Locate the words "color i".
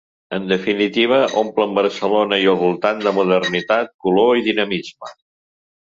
4.07-4.45